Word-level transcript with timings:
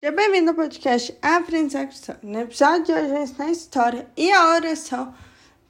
Seja 0.00 0.14
bem-vindo 0.14 0.50
ao 0.50 0.54
podcast 0.54 1.18
Aprendizagem 1.20 1.88
Cristã. 1.88 2.16
No 2.22 2.38
episódio 2.38 2.84
de 2.84 2.92
hoje, 2.92 3.08
vamos 3.08 3.40
a 3.40 3.50
história 3.50 4.08
e 4.16 4.30
a 4.30 4.54
oração 4.54 5.12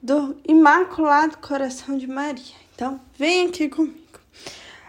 do 0.03 0.37
Imaculado 0.47 1.39
Coração 1.39 1.97
de 1.97 2.07
Maria. 2.07 2.55
Então, 2.75 3.01
vem 3.17 3.49
aqui 3.49 3.71
comigo. 3.71 4.21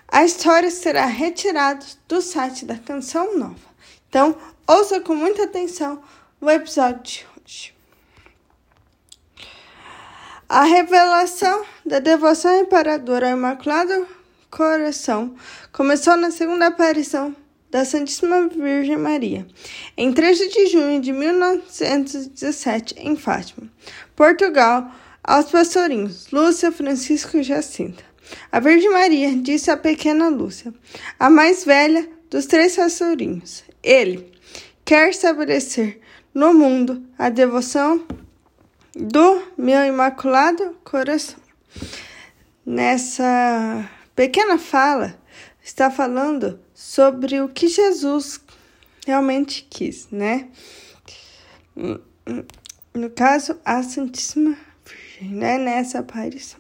A 0.10 0.26
história 0.26 0.70
será 0.70 1.06
retirada 1.06 1.86
do 2.06 2.22
site 2.22 2.66
da 2.66 2.78
Canção 2.78 3.38
Nova. 3.38 3.56
Então, 4.10 4.36
ouça 4.68 5.00
com 5.00 5.16
muita 5.16 5.44
atenção 5.46 6.04
o 6.42 6.50
episódio 6.50 7.02
de 7.02 7.28
hoje. 7.38 7.74
A 10.50 10.64
revelação 10.64 11.66
da 11.86 12.00
devoção 12.00 12.60
imperadora 12.60 13.32
ao 13.32 13.38
Imaculado 13.38 14.06
Coração 14.52 15.34
começou 15.72 16.18
na 16.18 16.30
segunda 16.30 16.68
aparição 16.68 17.34
da 17.70 17.86
Santíssima 17.86 18.48
Virgem 18.48 18.98
Maria, 18.98 19.46
em 19.96 20.12
13 20.12 20.50
de 20.50 20.68
junho 20.68 21.02
de 21.02 21.12
1917, 21.12 22.96
em 22.98 23.16
Fátima, 23.16 23.70
Portugal, 24.16 24.92
aos 25.24 25.52
pastorinhos 25.52 26.32
Lúcia, 26.32 26.72
Francisco 26.72 27.38
e 27.38 27.44
Jacinta. 27.44 28.04
A 28.52 28.60
Virgem 28.60 28.92
Maria 28.92 29.36
disse 29.36 29.70
à 29.72 29.78
pequena 29.78 30.30
Lúcia, 30.30 30.74
a 31.20 31.30
mais 31.30 31.64
velha 31.66 32.10
dos 32.30 32.46
três 32.46 32.76
pastorinhos: 32.76 33.64
Ele 33.84 34.32
quer 34.86 35.10
estabelecer 35.10 36.00
no 36.34 36.54
mundo 36.54 37.04
a 37.18 37.30
devoção 37.30 38.06
do 38.96 39.42
meu 39.58 39.84
imaculado 39.86 40.76
coração. 40.84 41.40
Nessa 42.66 43.90
pequena 44.16 44.58
fala, 44.58 45.20
está 45.64 45.90
falando 45.90 46.60
sobre 46.80 47.42
o 47.42 47.50
que 47.50 47.68
Jesus 47.68 48.40
realmente 49.06 49.68
quis, 49.70 50.08
né? 50.10 50.48
No 52.94 53.10
caso, 53.10 53.60
a 53.66 53.84
Santíssima 53.84 54.58
Virgem, 54.86 55.36
né? 55.36 55.58
Nessa 55.58 56.00
aparição. 56.00 56.58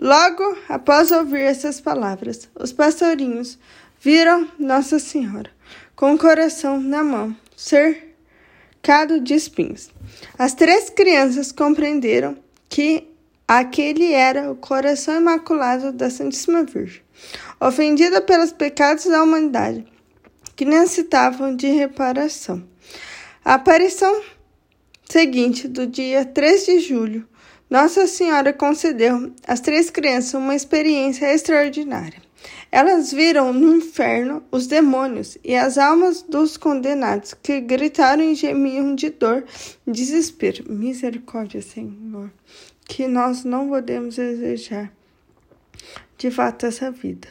Logo 0.00 0.58
após 0.68 1.12
ouvir 1.12 1.42
essas 1.42 1.80
palavras, 1.80 2.48
os 2.56 2.72
pastorinhos 2.72 3.56
viram 4.00 4.50
Nossa 4.58 4.98
Senhora 4.98 5.50
com 5.94 6.14
o 6.14 6.18
coração 6.18 6.80
na 6.80 7.04
mão, 7.04 7.36
cercado 7.56 9.20
de 9.20 9.34
espinhos. 9.34 9.90
As 10.36 10.54
três 10.54 10.90
crianças 10.90 11.52
compreenderam 11.52 12.36
que 12.68 13.13
aquele 13.46 14.12
era 14.12 14.50
o 14.50 14.56
coração 14.56 15.16
imaculado 15.16 15.92
da 15.92 16.10
Santíssima 16.10 16.64
Virgem 16.64 17.04
ofendida 17.60 18.20
pelos 18.20 18.52
pecados 18.52 19.06
da 19.06 19.22
humanidade, 19.22 19.84
que 20.56 20.64
necessitavam 20.64 21.54
de 21.54 21.68
reparação. 21.68 22.62
A 23.44 23.54
aparição 23.54 24.22
seguinte, 25.08 25.68
do 25.68 25.86
dia 25.86 26.24
3 26.24 26.66
de 26.66 26.80
julho, 26.80 27.26
Nossa 27.68 28.06
Senhora 28.06 28.52
concedeu 28.52 29.32
às 29.46 29.60
três 29.60 29.90
crianças 29.90 30.34
uma 30.34 30.54
experiência 30.54 31.32
extraordinária. 31.32 32.22
Elas 32.70 33.12
viram 33.12 33.52
no 33.52 33.76
inferno 33.76 34.42
os 34.50 34.66
demônios 34.66 35.38
e 35.42 35.54
as 35.54 35.78
almas 35.78 36.22
dos 36.22 36.56
condenados 36.56 37.32
que 37.32 37.60
gritaram 37.60 38.22
e 38.22 38.34
gemiam 38.34 38.94
de 38.94 39.10
dor 39.10 39.44
desespero. 39.86 40.64
Misericórdia, 40.70 41.62
Senhor, 41.62 42.30
que 42.84 43.06
nós 43.06 43.44
não 43.44 43.68
podemos 43.68 44.16
desejar 44.16 44.92
de 46.16 46.30
fato 46.30 46.66
essa 46.66 46.90
vida 46.90 47.28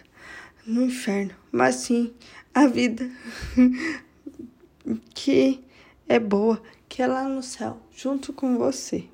no 0.65 0.83
inferno, 0.85 1.33
mas 1.51 1.75
sim 1.75 2.13
a 2.53 2.67
vida 2.67 3.09
que 5.13 5.63
é 6.07 6.19
boa, 6.19 6.61
que 6.87 7.01
é 7.01 7.07
lá 7.07 7.27
no 7.27 7.41
céu, 7.41 7.81
junto 7.95 8.33
com 8.33 8.57
você. 8.57 9.05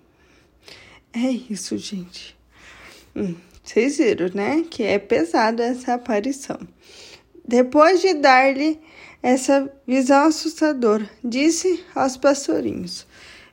É 1.13 1.29
isso, 1.29 1.77
gente. 1.77 2.37
Hum, 3.15 3.35
vocês 3.63 3.97
viram, 3.97 4.29
né? 4.33 4.66
Que 4.69 4.83
é 4.83 4.99
pesada 4.99 5.63
essa 5.63 5.94
aparição. 5.94 6.59
Depois 7.47 8.01
de 8.01 8.13
dar-lhe 8.13 8.79
essa 9.22 9.72
visão 9.88 10.28
assustadora, 10.28 11.09
disse 11.23 11.83
aos 11.95 12.16
pastorinhos: 12.16 13.07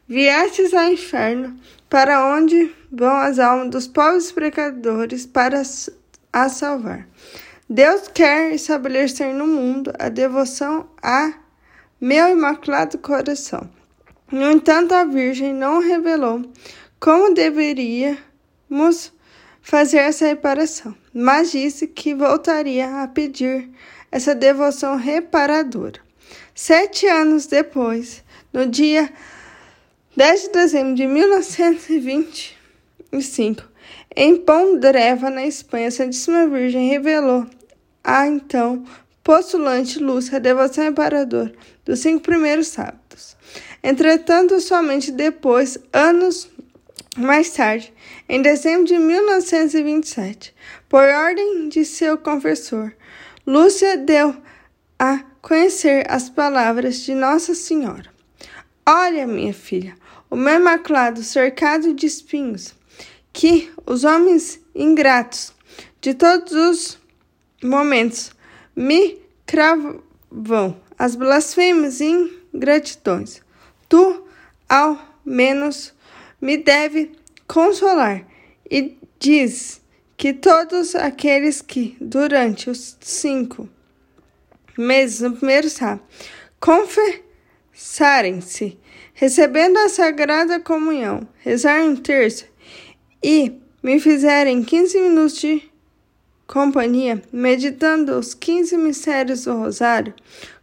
Viestes 0.09 0.73
ao 0.73 0.85
inferno, 0.85 1.59
para 1.91 2.25
onde 2.35 2.73
vão 2.93 3.17
as 3.17 3.39
almas 3.39 3.71
dos 3.71 3.87
pobres 3.89 4.31
pecadores 4.31 5.27
para 5.27 5.63
a 6.33 6.49
salvar. 6.49 7.09
Deus 7.69 8.07
quer 8.15 8.55
estabelecer 8.55 9.35
no 9.35 9.47
mundo 9.47 9.93
a 9.99 10.09
devoção 10.09 10.89
a 11.03 11.33
meu 12.01 12.29
imaculado 12.29 12.99
coração. 12.99 13.69
No 14.31 14.53
entanto, 14.53 14.95
a 14.95 15.05
Virgem 15.05 15.53
não 15.53 15.81
revelou 15.81 16.43
como 17.01 17.35
deveríamos 17.35 19.13
fazer 19.61 19.99
essa 19.99 20.27
reparação, 20.27 20.95
mas 21.13 21.51
disse 21.51 21.89
que 21.89 22.15
voltaria 22.15 23.03
a 23.03 23.09
pedir 23.09 23.69
essa 24.13 24.35
devoção 24.35 24.97
reparadora. 24.97 26.01
Sete 26.55 27.07
anos 27.07 27.47
depois, 27.47 28.23
no 28.53 28.67
dia 28.67 29.13
10 30.17 30.43
de 30.45 30.49
dezembro 30.49 30.95
de 30.95 31.07
1925, 31.07 33.63
em 34.17 34.35
Pondreva, 34.35 35.29
na 35.29 35.45
Espanha, 35.45 35.89
a 35.89 35.91
Santíssima 35.91 36.47
Virgem 36.47 36.89
revelou 36.89 37.47
a 38.03 38.27
então 38.27 38.83
postulante 39.23 39.99
Lúcia 39.99 40.37
a 40.37 40.41
devoção 40.41 40.87
imperador 40.87 41.53
dos 41.85 41.99
cinco 41.99 42.23
primeiros 42.23 42.69
sábados. 42.69 43.37
Entretanto, 43.83 44.59
somente 44.59 45.13
depois, 45.13 45.77
anos 45.93 46.49
mais 47.15 47.51
tarde, 47.51 47.93
em 48.27 48.41
dezembro 48.41 48.87
de 48.87 48.99
1927, 48.99 50.55
por 50.89 51.07
ordem 51.07 51.69
de 51.69 51.85
seu 51.85 52.17
confessor, 52.17 52.91
Lúcia 53.47 53.99
deu 53.99 54.35
a 54.99 55.23
conhecer 55.43 56.11
as 56.11 56.31
palavras 56.31 57.01
de 57.01 57.15
Nossa 57.15 57.55
Senhora. 57.55 58.17
Olha, 58.89 59.27
minha 59.27 59.53
filha, 59.53 59.97
o 60.31 60.37
meu 60.37 60.57
imaculado 60.57 61.23
cercado 61.23 61.95
de 61.95 62.07
espinhos, 62.07 62.75
que 63.33 63.71
os 63.85 64.05
homens 64.05 64.61
ingratos 64.75 65.53
de 66.01 66.15
todos 66.15 66.53
os 66.53 66.99
momentos 67.63 68.31
me 68.75 69.21
cravam 69.45 70.03
as 70.99 71.15
blasfêmias 71.15 72.01
e 72.01 72.33
ingratidões. 72.53 73.41
Tu, 73.89 74.25
ao 74.69 74.99
menos, 75.25 75.95
me 76.41 76.57
deve 76.57 77.13
consolar 77.47 78.27
e 78.71 78.97
diz 79.19 79.81
que 80.17 80.33
todos 80.33 80.95
aqueles 80.95 81.61
que, 81.61 81.97
durante 82.01 82.71
os 82.71 82.97
cinco 83.01 83.69
meses 84.77 85.21
no 85.21 85.37
primeiro 85.37 85.69
sábado, 85.69 86.03
confessarem-se, 86.61 88.79
recebendo 89.17 89.79
a 89.79 89.89
Sagrada 89.89 90.61
Comunhão, 90.61 91.27
rezarem 91.39 91.89
um 91.89 91.97
terço 91.97 92.45
e 93.23 93.59
me 93.83 93.99
fizerem 93.99 94.63
15 94.63 95.01
minutos 95.01 95.39
de 95.39 95.71
companhia, 96.47 97.23
meditando 97.33 98.19
os 98.19 98.35
15 98.35 98.77
mistérios 98.77 99.45
do 99.45 99.57
Rosário, 99.57 100.15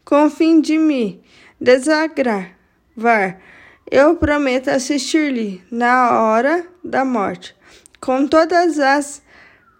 com 0.05 0.27
o 0.27 0.29
fim 0.29 0.61
de 0.61 0.77
me 0.77 1.19
desagravar, 1.59 3.41
eu 3.89 4.15
prometo 4.17 4.69
assistir-lhe 4.69 5.63
na 5.71 6.21
hora 6.21 6.65
da 6.83 7.03
morte, 7.03 7.55
com 7.99 8.27
todas 8.27 8.77
as 8.79 9.23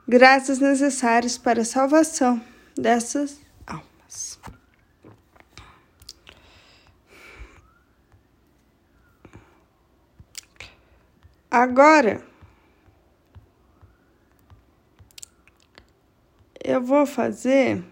graças 0.08 0.58
necessárias 0.58 1.38
para 1.38 1.62
a 1.62 1.66
salvação 1.66 2.42
dessas 2.76 3.38
almas. 3.68 4.40
Agora, 11.54 12.20
eu 16.64 16.82
vou 16.82 17.06
fazer 17.06 17.84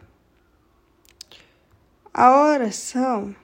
a 2.12 2.44
oração 2.44 3.36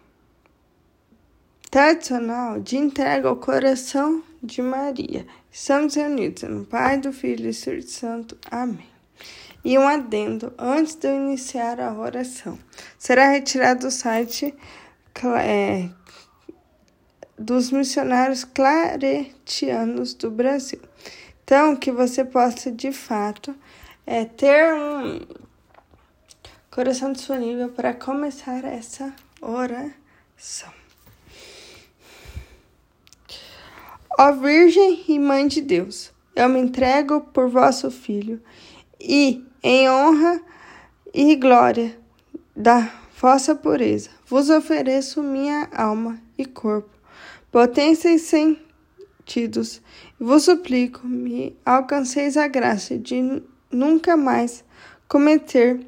tradicional 1.69 2.59
de 2.59 2.77
entrega 2.77 3.29
ao 3.29 3.35
coração 3.35 4.23
de 4.41 4.59
Maria. 4.63 5.27
Estamos 5.51 5.93
reunidos 5.93 6.41
no 6.49 6.65
Pai, 6.65 6.97
do 6.97 7.13
Filho 7.13 7.41
e 7.41 7.43
do 7.43 7.49
Espírito 7.49 7.91
Santo. 7.91 8.35
Amém. 8.49 8.89
E 9.63 9.77
um 9.77 9.87
adendo 9.87 10.51
antes 10.57 10.95
de 10.95 11.09
eu 11.09 11.13
iniciar 11.13 11.79
a 11.79 11.93
oração. 11.93 12.57
Será 12.97 13.29
retirado 13.29 13.81
do 13.81 13.91
site 13.91 14.51
é, 15.43 15.91
dos 17.37 17.71
missionários 17.71 18.43
claretianos 18.43 20.13
do 20.13 20.31
Brasil. 20.31 20.79
Então, 21.43 21.75
que 21.75 21.91
você 21.91 22.25
possa 22.25 22.71
de 22.71 22.91
fato 22.91 23.55
é, 24.05 24.25
ter 24.25 24.73
um 24.73 25.21
coração 26.71 27.11
disponível 27.11 27.69
para 27.69 27.93
começar 27.93 28.63
essa 28.63 29.13
oração. 29.41 30.71
Ó 34.19 34.31
Virgem 34.31 35.05
e 35.07 35.19
Mãe 35.19 35.47
de 35.47 35.61
Deus, 35.61 36.11
eu 36.35 36.49
me 36.49 36.59
entrego 36.59 37.21
por 37.21 37.49
vosso 37.49 37.91
Filho 37.91 38.41
e, 38.99 39.45
em 39.61 39.89
honra 39.89 40.41
e 41.13 41.35
glória 41.35 41.97
da 42.55 42.91
vossa 43.19 43.53
pureza, 43.55 44.09
vos 44.25 44.49
ofereço 44.49 45.21
minha 45.21 45.69
alma 45.71 46.19
e 46.37 46.45
corpo, 46.45 46.96
potência 47.51 48.09
e 48.09 48.19
sentidos, 48.19 49.81
vos 50.19 50.43
suplico, 50.43 51.07
me 51.07 51.55
alcanceis 51.65 52.37
a 52.37 52.47
graça 52.47 52.97
de 52.97 53.41
nunca 53.71 54.17
mais 54.17 54.63
cometer 55.07 55.79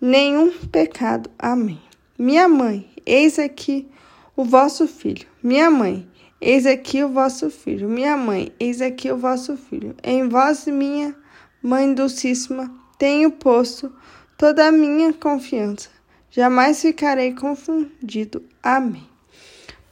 nenhum 0.00 0.52
pecado. 0.68 1.30
Amém. 1.38 1.80
Minha 2.18 2.48
mãe, 2.48 2.88
eis 3.06 3.38
aqui 3.38 3.88
o 4.36 4.44
vosso 4.44 4.86
filho. 4.86 5.26
Minha 5.42 5.70
mãe, 5.70 6.08
eis 6.40 6.66
aqui 6.66 7.02
o 7.02 7.08
vosso 7.08 7.50
filho. 7.50 7.88
Minha 7.88 8.16
mãe, 8.16 8.52
eis 8.58 8.80
aqui 8.80 9.10
o 9.10 9.16
vosso 9.16 9.56
filho. 9.56 9.94
Em 10.02 10.28
vós, 10.28 10.66
minha 10.66 11.14
mãe 11.62 11.92
dulcíssima, 11.92 12.72
tenho 12.98 13.30
posto 13.30 13.92
toda 14.36 14.68
a 14.68 14.72
minha 14.72 15.12
confiança. 15.12 15.90
Jamais 16.30 16.80
ficarei 16.80 17.34
confundido. 17.34 18.44
Amém. 18.62 19.06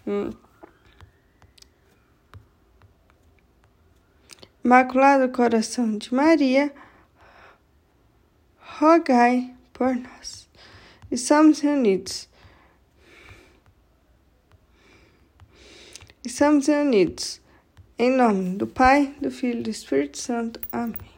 Hum. 0.06 0.30
Imaculado 4.66 5.28
Coração 5.28 5.96
de 5.96 6.12
Maria, 6.12 6.74
rogai 8.80 9.54
por 9.72 9.94
nós. 9.94 10.48
Estamos 11.08 11.60
reunidos. 11.60 12.28
Estamos 16.24 16.66
reunidos. 16.66 17.40
Em 17.96 18.10
nome 18.10 18.56
do 18.56 18.66
Pai, 18.66 19.14
do 19.20 19.30
Filho 19.30 19.60
e 19.60 19.62
do 19.62 19.70
Espírito 19.70 20.18
Santo. 20.18 20.58
Amém. 20.72 21.15